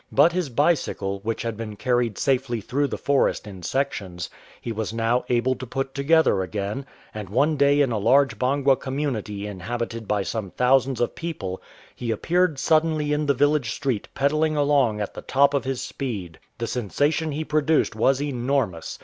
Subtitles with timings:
[0.11, 4.31] But his bicycle, which had been carried safely through the forest in sections,
[4.65, 8.77] lie was now able to put together again, and one day in a large Bangwa
[8.77, 11.61] community inhabited by some thousands of people
[11.95, 15.81] he appeared suddenly in the village street pedal ling along at the top of his
[15.81, 16.39] speed.
[16.57, 18.97] The sensation he produced was enormous.